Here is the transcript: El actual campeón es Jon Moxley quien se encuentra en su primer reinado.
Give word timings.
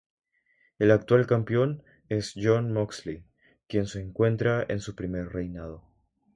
El 0.79 0.89
actual 0.89 1.27
campeón 1.27 1.83
es 2.09 2.33
Jon 2.35 2.73
Moxley 2.73 3.23
quien 3.67 3.85
se 3.85 4.01
encuentra 4.01 4.65
en 4.67 4.79
su 4.79 4.95
primer 4.95 5.27
reinado. 5.27 5.83